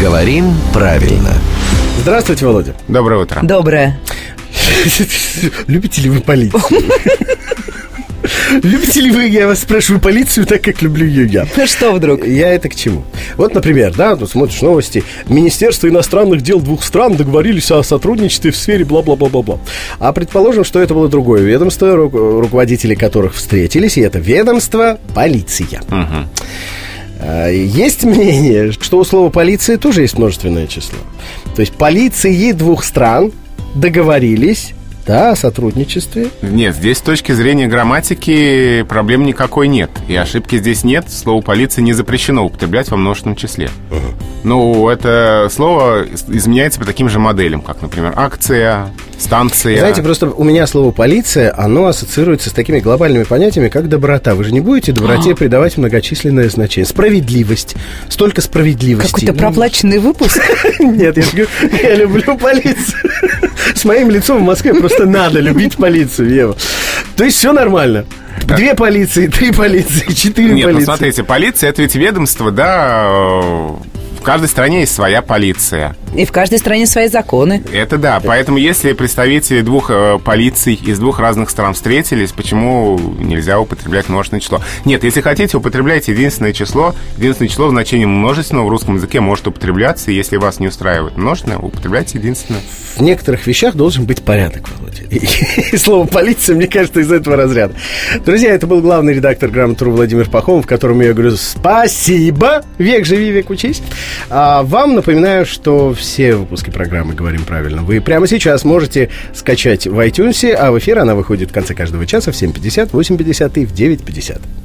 Говорим 0.00 0.52
правильно. 0.72 1.32
Здравствуйте, 2.00 2.46
Володя. 2.46 2.74
Доброе 2.88 3.22
утро. 3.22 3.40
Доброе. 3.42 3.98
Любите 5.66 6.02
ли 6.02 6.10
вы 6.10 6.20
полицию? 6.20 6.62
Любите 8.62 9.00
ли 9.00 9.10
вы, 9.10 9.24
я 9.26 9.46
вас 9.46 9.60
спрашиваю, 9.60 10.00
полицию 10.00 10.46
так, 10.46 10.62
как 10.62 10.80
люблю 10.80 11.06
ее 11.06 11.26
я? 11.26 11.46
Ну 11.56 11.66
что 11.66 11.92
вдруг? 11.92 12.26
Я 12.26 12.52
это 12.52 12.68
к 12.68 12.74
чему? 12.74 13.04
Вот, 13.36 13.54
например, 13.54 13.92
да, 13.94 14.16
тут 14.16 14.30
смотришь 14.30 14.60
новости. 14.62 15.02
Министерство 15.28 15.88
иностранных 15.88 16.40
дел 16.40 16.60
двух 16.60 16.84
стран 16.84 17.16
договорились 17.16 17.70
о 17.70 17.82
сотрудничестве 17.82 18.50
в 18.52 18.56
сфере 18.56 18.84
бла-бла-бла-бла-бла. 18.84 19.58
А 19.98 20.12
предположим, 20.12 20.64
что 20.64 20.80
это 20.80 20.94
было 20.94 21.08
другое 21.08 21.42
ведомство, 21.42 21.86
ру- 21.96 22.40
руководители 22.40 22.94
которых 22.94 23.34
встретились, 23.34 23.96
и 23.98 24.02
это 24.02 24.18
ведомство 24.20 24.98
полиция. 25.14 25.82
А, 25.90 26.26
Есть 27.22 28.04
мнение, 28.04 28.72
что 28.72 28.98
у 28.98 29.04
слова 29.04 29.30
полиция 29.30 29.78
тоже 29.78 30.02
есть 30.02 30.18
множественное 30.18 30.66
число. 30.66 30.98
То 31.54 31.60
есть 31.60 31.72
полиции 31.72 32.52
двух 32.52 32.84
стран 32.84 33.32
договорились 33.74 34.72
да, 35.06 35.32
о 35.32 35.36
сотрудничестве. 35.36 36.28
Нет, 36.42 36.74
здесь 36.74 36.98
с 36.98 37.02
точки 37.02 37.32
зрения 37.32 37.66
грамматики 37.66 38.84
проблем 38.88 39.24
никакой 39.24 39.68
нет. 39.68 39.90
И 40.08 40.16
ошибки 40.16 40.56
здесь 40.58 40.84
нет. 40.84 41.10
Слово 41.10 41.42
полиция 41.42 41.82
не 41.82 41.92
запрещено 41.92 42.44
употреблять 42.44 42.90
во 42.90 42.96
множественном 42.96 43.36
числе. 43.36 43.70
Ну, 44.44 44.88
это 44.88 45.48
слово 45.50 46.04
изменяется 46.28 46.78
по 46.78 46.86
таким 46.86 47.08
же 47.08 47.18
моделям, 47.18 47.62
как, 47.62 47.80
например, 47.80 48.12
акция, 48.14 48.90
станция. 49.18 49.78
Знаете, 49.78 50.02
просто 50.02 50.28
у 50.28 50.44
меня 50.44 50.66
слово 50.66 50.90
полиция, 50.90 51.54
оно 51.56 51.86
ассоциируется 51.86 52.50
с 52.50 52.52
такими 52.52 52.80
глобальными 52.80 53.24
понятиями, 53.24 53.68
как 53.68 53.88
доброта. 53.88 54.34
Вы 54.34 54.44
же 54.44 54.52
не 54.52 54.60
будете 54.60 54.92
доброте 54.92 55.34
придавать 55.34 55.78
многочисленное 55.78 56.48
значение. 56.50 56.86
Справедливость. 56.86 57.74
Столько 58.08 58.42
справедливости. 58.42 59.12
Какой-то 59.12 59.32
проплаченный 59.32 59.98
выпуск. 59.98 60.40
Нет, 60.78 61.16
я 61.16 61.22
же 61.22 61.30
говорю, 61.30 61.48
я 61.82 61.94
люблю 61.94 62.36
полицию. 62.36 63.10
С 63.74 63.84
моим 63.84 64.10
лицом 64.10 64.38
в 64.38 64.42
Москве 64.42 64.74
просто 64.74 65.06
надо 65.06 65.40
любить 65.40 65.76
полицию, 65.76 66.30
Ева. 66.34 66.56
То 67.16 67.24
есть 67.24 67.38
все 67.38 67.52
нормально. 67.52 68.04
Две 68.44 68.74
полиции, 68.74 69.26
три 69.28 69.52
полиции, 69.52 70.12
четыре 70.12 70.52
Нет, 70.54 70.66
ну 70.66 70.72
полиции. 70.72 70.84
смотрите, 70.84 71.24
полиция 71.24 71.70
это 71.70 71.82
ведь 71.82 71.94
ведомство, 71.94 72.50
да, 72.50 73.06
э, 73.08 73.68
в 74.18 74.22
каждой 74.22 74.48
стране 74.48 74.80
есть 74.80 74.94
своя 74.94 75.22
полиция. 75.22 75.96
И 76.14 76.24
в 76.24 76.32
каждой 76.32 76.58
стране 76.58 76.86
свои 76.86 77.08
законы. 77.08 77.62
Это 77.72 77.98
да, 77.98 78.20
поэтому 78.24 78.58
если 78.58 78.92
представители 78.92 79.60
двух 79.60 79.90
э, 79.90 80.18
полиций 80.24 80.74
из 80.74 80.98
двух 80.98 81.18
разных 81.18 81.50
стран 81.50 81.74
встретились, 81.74 82.32
почему 82.32 82.98
нельзя 83.18 83.58
употреблять 83.58 84.08
множественное 84.08 84.40
число? 84.40 84.60
Нет, 84.84 85.04
если 85.04 85.20
хотите, 85.20 85.56
употребляйте 85.56 86.12
единственное 86.12 86.52
число. 86.52 86.94
Единственное 87.16 87.48
число 87.48 87.66
в 87.66 87.70
значении 87.70 88.04
множественного 88.04 88.66
в 88.66 88.68
русском 88.68 88.96
языке 88.96 89.20
может 89.20 89.46
употребляться, 89.48 90.10
если 90.10 90.36
вас 90.36 90.60
не 90.60 90.68
устраивает 90.68 91.16
множественное, 91.16 91.58
употребляйте 91.58 92.18
единственное. 92.18 92.60
В 92.96 93.00
некоторых 93.00 93.46
вещах 93.46 93.74
должен 93.74 94.04
быть 94.04 94.22
порядок, 94.22 94.68
Володя. 94.78 95.02
И, 95.10 95.76
слово 95.76 96.06
полиция, 96.06 96.54
мне 96.54 96.68
кажется, 96.68 97.00
из 97.00 97.10
этого 97.10 97.36
разряда. 97.36 97.74
Друзья, 98.24 98.54
это 98.54 98.66
был 98.66 98.80
главный 98.80 99.14
редактор 99.14 99.50
«Грамотру» 99.50 99.90
Владимир 99.90 100.30
Пахомов, 100.30 100.66
которому 100.66 101.02
я 101.02 101.12
говорю 101.12 101.32
спасибо. 101.36 102.64
Век 102.78 103.04
живи, 103.04 103.30
век 103.30 103.50
учись. 103.50 103.82
А 104.30 104.62
вам 104.62 104.94
напоминаю, 104.94 105.46
что 105.46 105.92
все 105.94 106.34
выпуски 106.34 106.70
программы 106.70 107.14
«Говорим 107.14 107.44
правильно» 107.44 107.82
вы 107.82 108.00
прямо 108.00 108.26
сейчас 108.26 108.64
можете 108.64 109.10
скачать 109.32 109.86
в 109.86 109.98
iTunes, 109.98 110.52
а 110.52 110.72
в 110.72 110.78
эфир 110.78 110.98
она 110.98 111.14
выходит 111.14 111.50
в 111.50 111.52
конце 111.52 111.74
каждого 111.74 112.06
часа 112.06 112.32
в 112.32 112.34
7.50, 112.34 112.90
8.50 112.90 113.60
и 113.60 113.66
в 113.66 113.72
9.50. 113.72 114.63